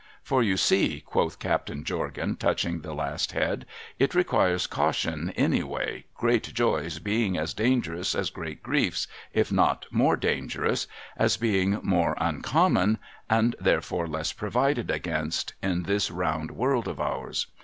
'For 0.31 0.41
you 0.41 0.57
see,' 0.57 1.01
quoth 1.05 1.37
Captain 1.37 1.83
Jorgan, 1.83 2.35
touching 2.37 2.81
the 2.81 2.95
last 2.95 3.33
head,' 3.33 3.67
it 3.99 4.15
requires 4.15 4.65
caution 4.65 5.31
any 5.35 5.61
way, 5.61 6.05
great 6.15 6.55
joys 6.55 6.97
being 6.97 7.37
as 7.37 7.53
dangerous 7.53 8.15
as 8.15 8.31
great 8.31 8.63
griefs, 8.63 9.07
if 9.31 9.51
not 9.51 9.85
more 9.91 10.17
dangerous, 10.17 10.87
as 11.17 11.37
being 11.37 11.79
more 11.83 12.17
uncommon 12.19 12.97
(and 13.29 13.55
therefore 13.59 14.07
less 14.07 14.33
provided 14.33 14.89
against) 14.89 15.53
in 15.61 15.83
this 15.83 16.09
round 16.09 16.49
world 16.49 16.87
of 16.87 16.99
ours. 16.99 17.45